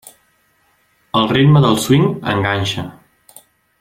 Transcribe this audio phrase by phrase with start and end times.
[1.19, 2.87] El ritme del swing enganxa.